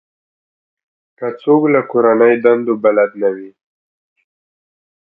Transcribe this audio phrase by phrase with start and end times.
[1.17, 3.51] که څوک له کورنۍ دندو بلد نه وي.